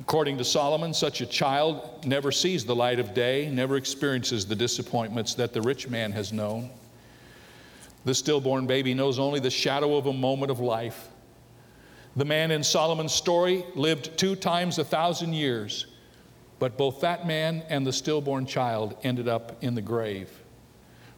[0.00, 4.56] According to Solomon, such a child never sees the light of day, never experiences the
[4.56, 6.70] disappointments that the rich man has known.
[8.04, 11.08] The stillborn baby knows only the shadow of a moment of life.
[12.16, 15.86] The man in Solomon's story lived two times a thousand years,
[16.58, 20.30] but both that man and the stillborn child ended up in the grave.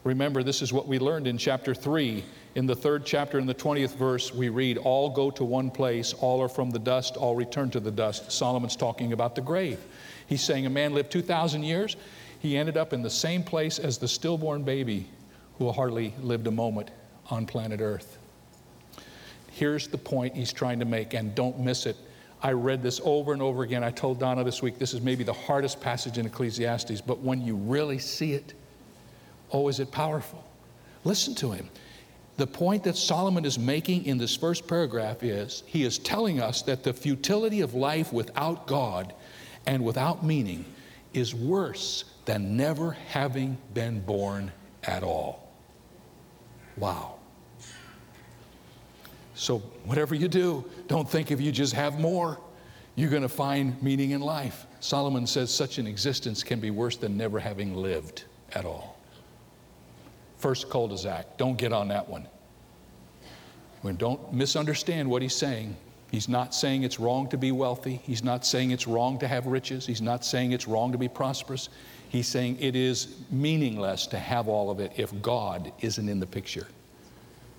[0.05, 2.25] Remember, this is what we learned in chapter 3.
[2.55, 6.13] In the third chapter, in the 20th verse, we read, All go to one place,
[6.13, 8.31] all are from the dust, all return to the dust.
[8.31, 9.79] Solomon's talking about the grave.
[10.27, 11.97] He's saying a man lived 2,000 years,
[12.41, 15.07] he ended up in the same place as the stillborn baby
[15.59, 16.91] who hardly lived a moment
[17.31, 18.19] on planet Earth.
[19.53, 21.97] Here's the point he's trying to make, and don't miss it.
[22.43, 23.85] I read this over and over again.
[23.85, 27.41] I told Donna this week this is maybe the hardest passage in Ecclesiastes, but when
[27.41, 28.55] you really see it,
[29.53, 30.45] oh, is it powerful?
[31.05, 31.69] Listen to him.
[32.37, 36.63] The point that Solomon is making in this first paragraph is he is telling us
[36.63, 39.13] that the futility of life without God
[39.67, 40.65] and without meaning
[41.13, 44.51] is worse than never having been born
[44.85, 45.53] at all.
[46.77, 47.17] Wow.
[49.35, 52.39] So, whatever you do, don't think if you just have more,
[52.95, 54.67] you're going to find meaning in life.
[54.81, 58.99] Solomon says such an existence can be worse than never having lived at all.
[60.43, 62.27] First cul-de-sac, don't get on that one.
[63.97, 65.77] Don't misunderstand what he's saying.
[66.11, 68.01] He's not saying it's wrong to be wealthy.
[68.03, 69.87] He's not saying it's wrong to have riches.
[69.87, 71.69] He's not saying it's wrong to be prosperous.
[72.09, 76.27] He's saying it is meaningless to have all of it if God isn't in the
[76.27, 76.67] picture.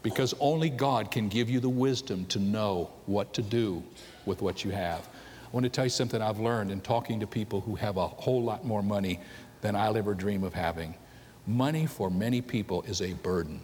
[0.02, 3.82] Because only God can give you the wisdom to know what to do
[4.26, 5.00] with what you have.
[5.00, 8.10] I want to tell you something I've learned in talking to people who have a
[8.10, 9.22] whole lot more money
[9.62, 10.96] than I'll ever dream of having.
[11.46, 13.60] Money for many people is a burden,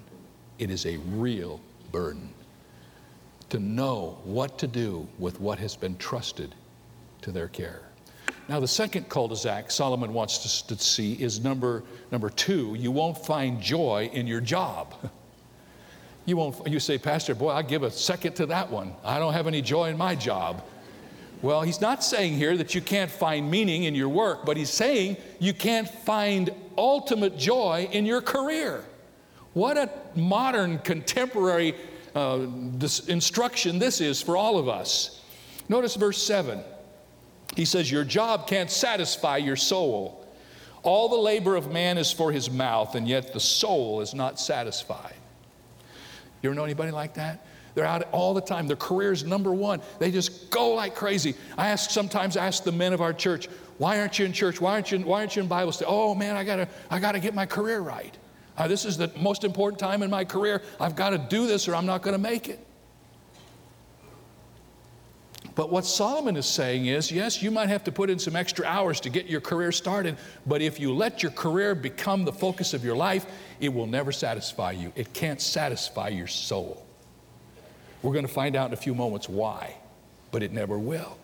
[0.58, 1.60] it is a real
[1.92, 2.30] burden.
[3.50, 6.54] To know what to do with what has been trusted
[7.22, 7.82] to their care.
[8.48, 12.76] Now, the second cul-de-sac Solomon wants us to see is number, number two.
[12.78, 14.94] You won't find joy in your job.
[16.26, 16.68] You won't.
[16.68, 18.94] You say, Pastor, boy, I give a second to that one.
[19.04, 20.64] I don't have any joy in my job.
[21.42, 24.70] Well, he's not saying here that you can't find meaning in your work, but he's
[24.70, 28.84] saying you can't find ultimate joy in your career.
[29.54, 31.76] What a modern, contemporary
[32.16, 35.22] uh, this instruction this is for all of us.
[35.70, 36.62] Notice verse 7.
[37.56, 40.26] He says, Your job can't satisfy your soul.
[40.82, 44.40] All the labor of man is for his mouth, and yet the soul is not
[44.40, 45.16] satisfied.
[46.42, 47.46] You ever know anybody like that?
[47.80, 48.68] They're out all the time.
[48.68, 49.80] Their career is number one.
[50.00, 51.34] They just go like crazy.
[51.58, 54.60] I ask sometimes I ask the men of our church, why aren't you in church?
[54.60, 55.90] Why aren't you, why aren't you in Bible study?
[55.90, 58.18] Oh man, I gotta, I gotta get my career right.
[58.58, 60.62] Uh, this is the most important time in my career.
[60.78, 62.60] I've got to do this or I'm not going to make it.
[65.56, 68.66] But what Solomon is saying is yes, you might have to put in some extra
[68.66, 72.74] hours to get your career started, but if you let your career become the focus
[72.74, 73.26] of your life,
[73.62, 74.92] it will never satisfy you.
[74.98, 76.86] It can't satisfy your soul.
[78.02, 79.76] We're going to find out in a few moments why,
[80.32, 81.18] but it never will.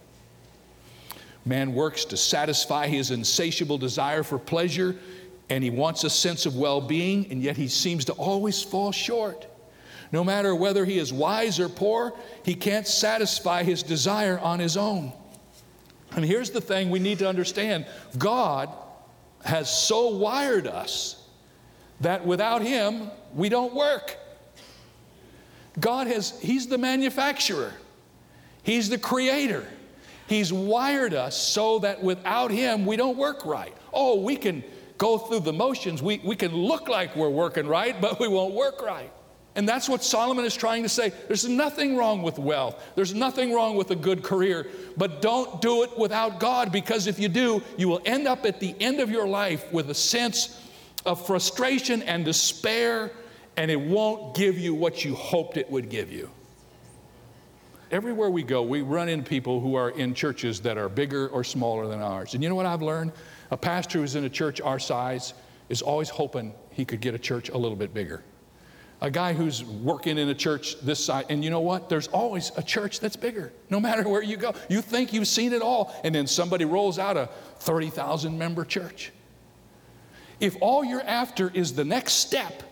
[1.46, 4.96] Man works to satisfy his insatiable desire for pleasure,
[5.50, 8.92] and he wants a sense of well being, and yet he seems to always fall
[8.92, 9.46] short.
[10.12, 14.76] No matter whether he is wise or poor, he can't satisfy his desire on his
[14.76, 15.14] own.
[16.16, 17.86] And here's the thing we need to understand
[18.18, 18.70] God
[19.44, 21.22] has so wired us
[22.02, 24.18] that without him, we don't work.
[25.80, 27.74] God has, he's the manufacturer,
[28.64, 29.68] he's the creator.
[30.28, 33.76] He's wired us so that without him, we don't work right.
[33.94, 34.64] Oh, we can
[34.98, 38.54] go through the motions, we, we can look like we're working right, but we won't
[38.54, 39.12] work right.
[39.56, 41.14] And that's what Solomon is trying to say.
[41.28, 42.84] There's nothing wrong with wealth.
[42.96, 47.20] There's nothing wrong with a good career, but don't do it without God because if
[47.20, 50.62] you do, you will end up at the end of your life with a sense
[51.06, 53.12] of frustration and despair,
[53.58, 56.30] and it won't give you what you hoped it would give you.
[57.92, 61.44] Everywhere we go, we run into people who are in churches that are bigger or
[61.44, 62.34] smaller than ours.
[62.34, 63.12] And you know what I've learned?
[63.52, 65.34] A pastor who's in a church our size
[65.70, 68.24] is always hoping he could get a church a little bit bigger
[69.02, 71.90] a guy who's working in a church this size, and you know what?
[71.90, 74.54] There's always a church that's bigger, no matter where you go.
[74.70, 77.30] You think you've seen it all, and then somebody rolls out a
[77.60, 79.12] 30,000 member church.
[80.40, 82.64] If all you're after is the next step,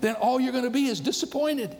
[0.00, 1.76] then all you're going to be is disappointed.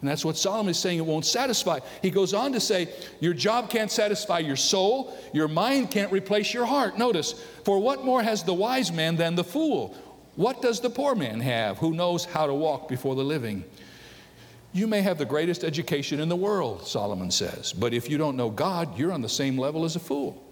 [0.00, 1.78] And that's what Solomon is saying, it won't satisfy.
[2.02, 2.88] He goes on to say,
[3.20, 6.98] Your job can't satisfy your soul, your mind can't replace your heart.
[6.98, 7.34] Notice,
[7.64, 9.96] for what more has the wise man than the fool?
[10.34, 13.64] What does the poor man have who knows how to walk before the living?
[14.72, 18.36] You may have the greatest education in the world, Solomon says, but if you don't
[18.36, 20.42] know God, you're on the same level as a fool.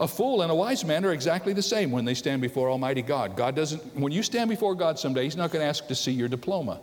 [0.00, 3.02] A fool and a wise man are exactly the same when they stand before Almighty
[3.02, 3.36] God.
[3.36, 6.12] God doesn't, when you stand before God someday, He's not going to ask to see
[6.12, 6.80] your diploma.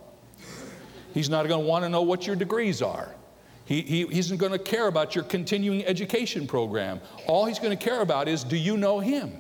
[1.14, 3.16] He's not going to want to know what your degrees are.
[3.64, 7.00] He, he, he isn't going to care about your continuing education program.
[7.26, 9.32] All he's going to care about is do you know him?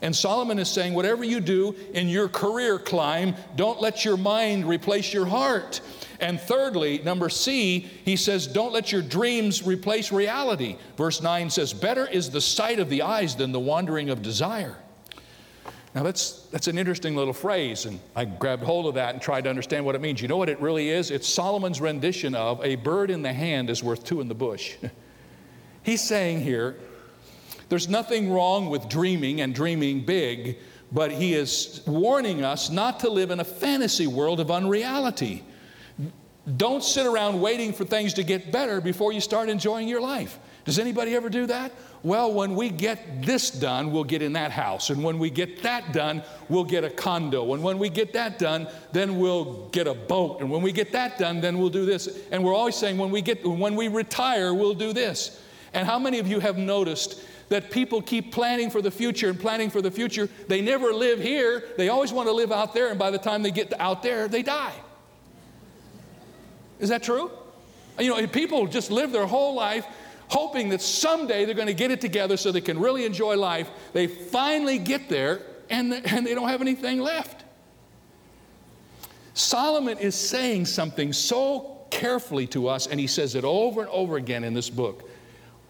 [0.00, 4.66] And Solomon is saying, whatever you do in your career climb, don't let your mind
[4.66, 5.80] replace your heart.
[6.20, 10.76] And thirdly, number C, he says, don't let your dreams replace reality.
[10.96, 14.76] Verse 9 says, better is the sight of the eyes than the wandering of desire.
[15.94, 19.44] Now, that's, that's an interesting little phrase, and I grabbed hold of that and tried
[19.44, 20.20] to understand what it means.
[20.20, 21.10] You know what it really is?
[21.10, 24.76] It's Solomon's rendition of a bird in the hand is worth two in the bush.
[25.82, 26.76] He's saying here,
[27.68, 30.58] there's nothing wrong with dreaming and dreaming big,
[30.92, 35.44] but he is warning us not to live in a fantasy world of unreality.
[36.56, 40.38] Don't sit around waiting for things to get better before you start enjoying your life.
[40.64, 41.72] Does anybody ever do that?
[42.02, 44.90] Well, when we get this done, we'll get in that house.
[44.90, 47.52] And when we get that done, we'll get a condo.
[47.52, 50.40] And when we get that done, then we'll get a boat.
[50.40, 52.20] And when we get that done, then we'll do this.
[52.30, 55.42] And we're always saying when we get when we retire, we'll do this.
[55.74, 59.38] And how many of you have noticed that people keep planning for the future and
[59.38, 60.28] planning for the future?
[60.48, 61.64] They never live here.
[61.76, 64.28] They always want to live out there, and by the time they get out there,
[64.28, 64.74] they die.
[66.80, 67.30] Is that true?
[67.98, 69.86] You know, people just live their whole life
[70.28, 73.70] hoping that someday they're going to get it together so they can really enjoy life.
[73.92, 77.44] They finally get there and, and they don't have anything left.
[79.34, 84.16] Solomon is saying something so carefully to us, and he says it over and over
[84.16, 85.08] again in this book.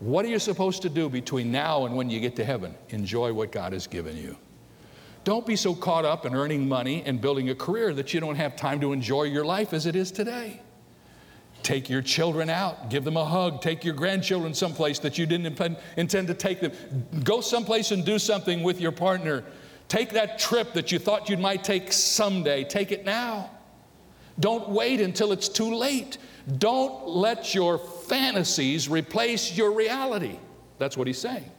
[0.01, 2.75] What are you supposed to do between now and when you get to heaven?
[2.91, 4.37] Enjoy what God has given you.
[5.25, 8.37] Don't be so caught up in earning money and building a career that you don't
[8.37, 10.63] have time to enjoy your life as it is today.
[11.63, 15.61] Take your children out, give them a hug, take your grandchildren someplace that you didn't
[15.97, 16.73] intend to take them.
[17.25, 19.45] Go someplace and do something with your partner.
[19.89, 23.51] Take that trip that you thought you might take someday, take it now.
[24.41, 26.19] Don't wait until it's too late.
[26.59, 30.39] Don't let your fantasies replace your reality.
[30.79, 31.51] That's what he's saying.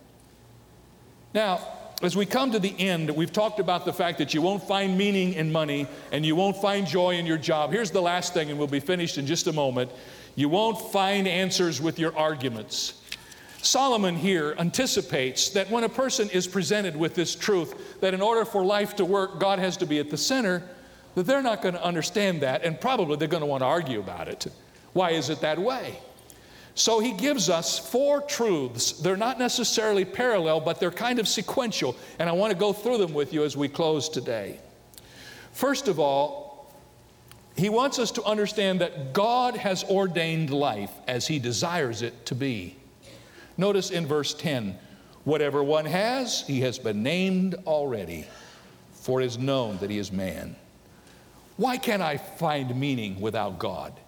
[1.33, 1.61] Now,
[2.01, 4.97] as we come to the end, we've talked about the fact that you won't find
[4.97, 7.71] meaning in money and you won't find joy in your job.
[7.71, 9.91] Here's the last thing, and we'll be finished in just a moment.
[10.35, 13.01] You won't find answers with your arguments.
[13.61, 18.45] Solomon here anticipates that when a person is presented with this truth, that in order
[18.45, 20.63] for life to work, God has to be at the center,
[21.15, 23.99] that they're not going to understand that, and probably they're going to want to argue
[23.99, 24.47] about it.
[24.93, 25.99] Why is it that way?
[26.79, 28.93] So he gives us four truths.
[28.93, 31.93] They're not necessarily parallel, but they're kind of sequential.
[32.19, 34.61] And I want to go through them with you as we close today.
[35.51, 36.73] First of all,
[37.57, 42.33] he wants us to understand that God has ordained life as he desires it to
[42.35, 42.77] be.
[43.57, 44.79] Notice in verse 10
[45.25, 48.25] whatever one has, he has been named already,
[48.93, 50.55] for it is known that he is man.
[51.57, 53.99] Why can't I find meaning without God?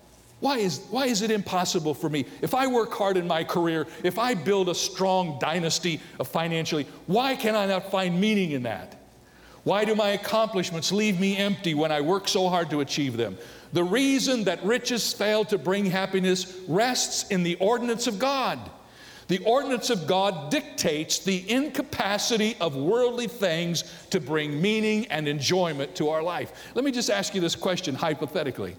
[0.42, 2.26] Why is, why is it impossible for me?
[2.42, 7.36] If I work hard in my career, if I build a strong dynasty financially, why
[7.36, 8.98] can I not find meaning in that?
[9.64, 13.38] Why do my accomplishments leave me empty when I work so hard to achieve them?
[13.74, 18.60] The reason that riches fail to bring happiness rests in the ordinance of God.
[19.28, 25.96] The ordinance of God dictates the incapacity of worldly things to bring meaning and enjoyment
[25.96, 26.52] to our life.
[26.74, 28.76] Let me just ask you this question hypothetically.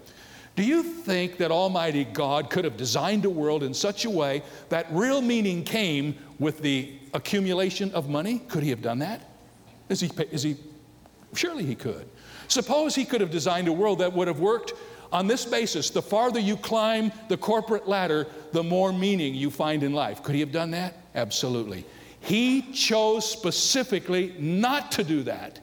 [0.55, 4.43] Do you think that Almighty God could have designed a world in such a way
[4.69, 8.39] that real meaning came with the accumulation of money?
[8.49, 9.29] Could he have done that?
[9.89, 10.57] Is he, is he?
[11.33, 12.07] Surely he could.
[12.47, 14.73] Suppose he could have designed a world that would have worked
[15.11, 15.89] on this basis.
[15.89, 20.21] The farther you climb the corporate ladder, the more meaning you find in life.
[20.21, 20.97] Could he have done that?
[21.15, 21.85] Absolutely.
[22.19, 25.59] He chose specifically not to do that.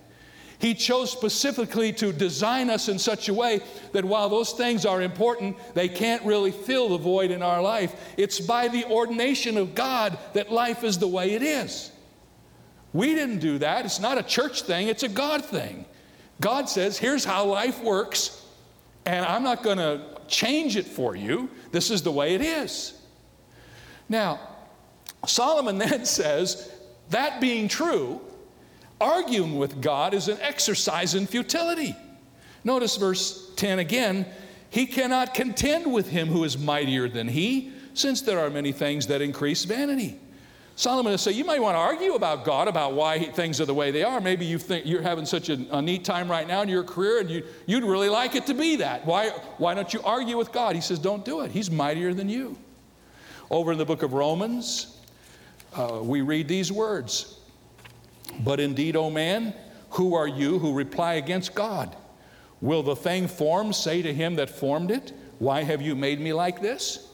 [0.61, 3.61] He chose specifically to design us in such a way
[3.93, 7.95] that while those things are important, they can't really fill the void in our life.
[8.19, 11.91] It's by the ordination of God that life is the way it is.
[12.93, 13.87] We didn't do that.
[13.87, 15.87] It's not a church thing, it's a God thing.
[16.43, 18.45] God says, here's how life works,
[19.07, 21.49] and I'm not going to change it for you.
[21.73, 23.01] This is the way it is.
[24.11, 24.41] Now,
[25.27, 26.71] Solomon then says,
[27.11, 28.21] that being true,
[29.01, 31.97] arguing with God is an exercise in futility.
[32.65, 34.27] Notice verse 10 again.
[34.69, 39.07] He cannot contend with him who is mightier than he, since there are many things
[39.09, 40.19] that increase vanity.
[40.77, 43.67] Solomon is saying, you might want to argue about God, about why he, things are
[43.67, 44.21] the way they are.
[44.21, 47.19] Maybe you think you're having such a, a, neat time right now in your career
[47.19, 49.05] and you, you'd really like it to be that.
[49.05, 49.29] Why,
[49.59, 50.75] why don't you argue with God?
[50.75, 51.51] He says, don't do it.
[51.51, 52.57] He's mightier than you.
[53.51, 54.97] Over in the book of Romans,
[55.77, 57.40] uh, we read these words
[58.39, 59.55] But indeed, O man,
[59.91, 61.97] who are you who reply against God?
[62.61, 66.33] Will the thing formed say to him that formed it, Why have you made me
[66.33, 67.09] like this?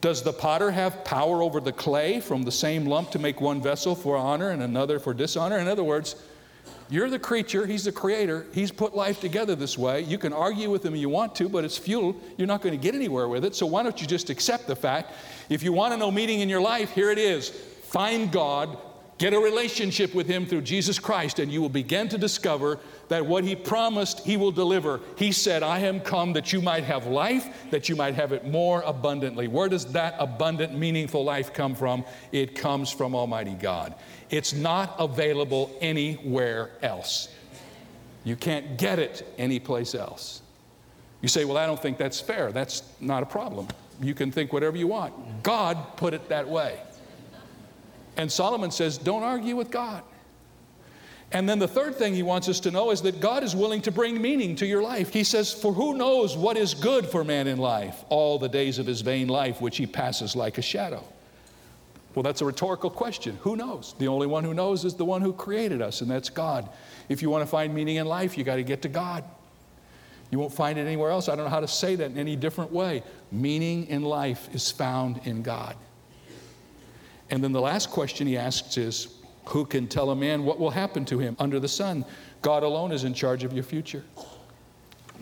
[0.00, 3.62] Does the potter have power over the clay from the same lump to make one
[3.62, 5.58] vessel for honor and another for dishonor?
[5.58, 6.16] In other words,
[6.90, 8.44] you're the creature, he's the creator.
[8.52, 10.02] He's put life together this way.
[10.02, 12.16] You can argue with him if you want to, but it's futile.
[12.36, 13.54] You're not going to get anywhere with it.
[13.54, 15.12] So why don't you just accept the fact?
[15.48, 17.48] If you want to know meaning in your life, here it is.
[17.48, 18.76] Find God,
[19.22, 23.24] Get a relationship with Him through Jesus Christ, and you will begin to discover that
[23.24, 24.98] what He promised, He will deliver.
[25.16, 28.48] He said, I am come that you might have life, that you might have it
[28.48, 29.46] more abundantly.
[29.46, 32.04] Where does that abundant, meaningful life come from?
[32.32, 33.94] It comes from Almighty God.
[34.28, 37.28] It's not available anywhere else.
[38.24, 40.42] You can't get it anyplace else.
[41.20, 42.50] You say, Well, I don't think that's fair.
[42.50, 43.68] That's not a problem.
[44.00, 45.44] You can think whatever you want.
[45.44, 46.80] God put it that way.
[48.16, 50.02] And Solomon says, don't argue with God.
[51.32, 53.80] And then the third thing he wants us to know is that God is willing
[53.82, 55.12] to bring meaning to your life.
[55.12, 58.78] He says, For who knows what is good for man in life, all the days
[58.78, 61.02] of his vain life, which he passes like a shadow?
[62.14, 63.38] Well, that's a rhetorical question.
[63.40, 63.94] Who knows?
[63.98, 66.68] The only one who knows is the one who created us, and that's God.
[67.08, 69.24] If you want to find meaning in life, you got to get to God.
[70.30, 71.30] You won't find it anywhere else.
[71.30, 73.02] I don't know how to say that in any different way.
[73.30, 75.76] Meaning in life is found in God.
[77.32, 79.08] And then the last question he asks is
[79.46, 82.04] Who can tell a man what will happen to him under the sun?
[82.42, 84.04] God alone is in charge of your future.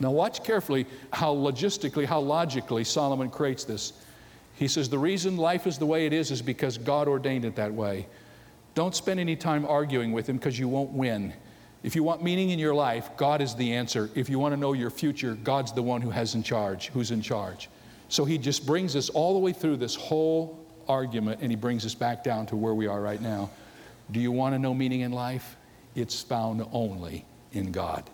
[0.00, 3.92] Now, watch carefully how logistically, how logically Solomon creates this.
[4.56, 7.54] He says, The reason life is the way it is is because God ordained it
[7.54, 8.08] that way.
[8.74, 11.32] Don't spend any time arguing with him because you won't win.
[11.84, 14.10] If you want meaning in your life, God is the answer.
[14.16, 17.12] If you want to know your future, God's the one who has in charge, who's
[17.12, 17.68] in charge.
[18.08, 21.84] So he just brings us all the way through this whole argument, and he brings
[21.86, 23.50] us back down to where we are right now.
[24.10, 25.56] Do you want to know meaning in life?
[25.94, 28.08] It's found only in God.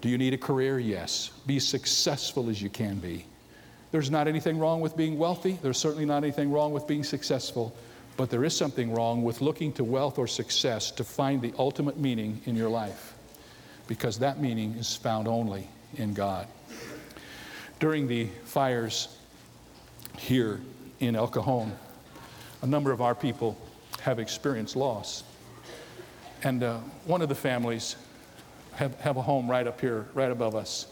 [0.00, 0.78] Do you need a career?
[0.78, 1.30] Yes.
[1.46, 3.24] Be successful as you can be.
[3.90, 5.58] There's not anything wrong with being wealthy.
[5.62, 7.74] There's certainly not anything wrong with being successful.
[8.16, 11.98] But there is something wrong with looking to wealth or success to find the ultimate
[11.98, 13.14] meaning in your life.
[13.86, 16.46] Because that meaning is found only in God.
[17.80, 19.16] During the fires
[20.18, 20.60] here
[21.06, 21.72] in El Cajon,
[22.62, 23.56] a number of our people
[24.00, 25.24] have experienced loss.
[26.42, 27.96] And uh, one of the families
[28.74, 30.86] have, have a home right up here, right above us.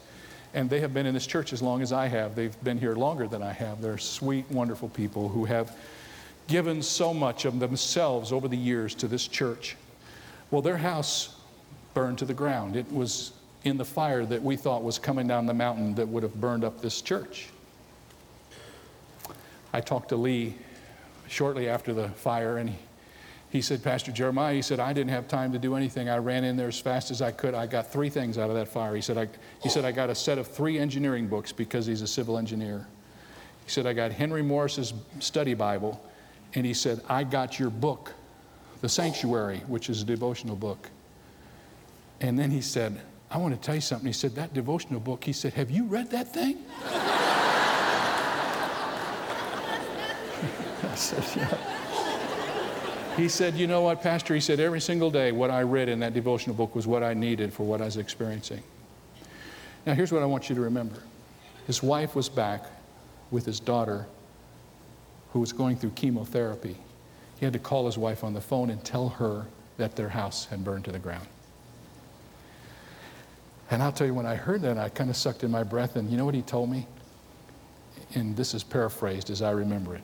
[0.53, 2.35] And they have been in this church as long as I have.
[2.35, 3.81] They've been here longer than I have.
[3.81, 5.75] They're sweet, wonderful people who have
[6.47, 9.75] given so much of themselves over the years to this church.
[10.51, 11.35] Well, their house
[11.93, 12.75] burned to the ground.
[12.75, 13.33] It was
[13.63, 16.63] in the fire that we thought was coming down the mountain that would have burned
[16.63, 17.47] up this church.
[19.73, 20.55] I talked to Lee
[21.27, 22.75] shortly after the fire, and he,
[23.49, 26.09] he said, Pastor Jeremiah, he said, I didn't have time to do anything.
[26.09, 27.55] I ran in there as fast as I could.
[27.55, 28.95] I got three things out of that fire.
[28.95, 29.27] He said, I,
[29.61, 32.87] he said, I got a set of three engineering books because he's a civil engineer.
[33.65, 36.03] He said, I got Henry Morris's study Bible,
[36.53, 38.13] and he said, I got your book,
[38.81, 40.89] The Sanctuary, which is a devotional book.
[42.21, 43.01] And then he said,
[43.31, 44.05] I want to tell you something.
[44.05, 46.57] He said, That devotional book, he said, Have you read that thing?
[50.93, 51.57] I said, yeah.
[53.17, 54.35] He said, You know what, Pastor?
[54.35, 57.15] He said, Every single day, what I read in that devotional book was what I
[57.15, 58.61] needed for what I was experiencing.
[59.87, 61.01] Now, here's what I want you to remember
[61.65, 62.65] his wife was back
[63.31, 64.05] with his daughter
[65.31, 66.77] who was going through chemotherapy.
[67.39, 70.45] He had to call his wife on the phone and tell her that their house
[70.45, 71.25] had burned to the ground.
[73.71, 75.95] And I'll tell you, when I heard that, I kind of sucked in my breath,
[75.95, 76.85] and you know what he told me?
[78.13, 80.03] And this is paraphrased as I remember it.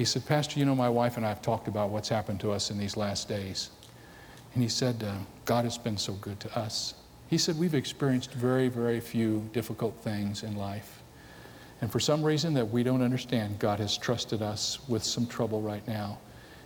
[0.00, 2.52] He said, Pastor, you know, my wife and I have talked about what's happened to
[2.52, 3.68] us in these last days.
[4.54, 5.12] And he said, uh,
[5.44, 6.94] God has been so good to us.
[7.28, 11.02] He said, We've experienced very, very few difficult things in life.
[11.82, 15.60] And for some reason that we don't understand, God has trusted us with some trouble
[15.60, 16.16] right now.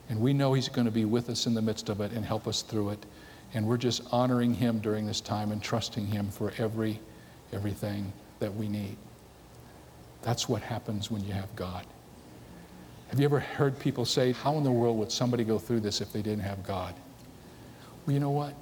[0.09, 2.25] And we know He's going to be with us in the midst of it and
[2.25, 3.05] help us through it.
[3.53, 7.01] And we're just honoring Him during this time and trusting Him for every,
[7.53, 8.97] everything that we need.
[10.23, 11.85] That's what happens when you have God.
[13.15, 16.01] Have you ever heard people say, How in the world would somebody go through this
[16.01, 16.93] if they didn't have God?
[18.05, 18.55] Well, you know what?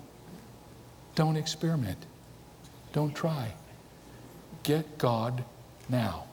[1.15, 1.97] Don't experiment.
[2.93, 3.51] Don't try.
[4.63, 5.43] Get God
[5.89, 6.25] now.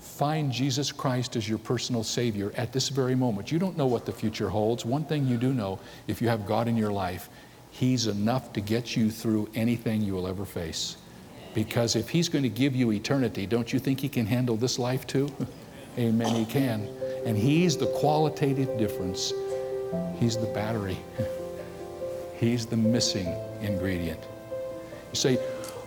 [0.00, 3.52] Find Jesus Christ as your personal Savior at this very moment.
[3.52, 4.84] You don't know what the future holds.
[4.84, 5.78] One thing you do know
[6.08, 7.28] if you have God in your life,
[7.70, 10.96] He's enough to get you through anything you will ever face.
[11.54, 14.76] Because if He's going to give you eternity, don't you think He can handle this
[14.76, 15.28] life too?
[15.98, 16.88] Amen, He can.
[17.24, 19.32] And He's the qualitative difference.
[20.18, 20.98] He's the battery.
[22.38, 24.20] He's the missing ingredient.
[25.12, 25.38] You say,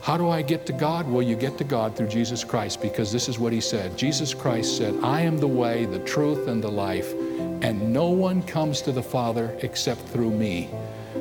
[0.02, 1.08] how do I get to God?
[1.08, 3.96] Well, you get to God through Jesus Christ because this is what he said.
[3.98, 7.14] Jesus Christ said, I am the way, the truth, and the life,
[7.62, 10.70] and no one comes to the Father except through me.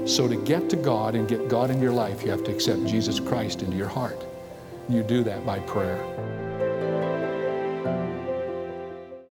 [0.07, 2.87] So to get to God and get God in your life, you have to accept
[2.87, 4.25] Jesus Christ into your heart.
[4.89, 6.03] You do that by prayer.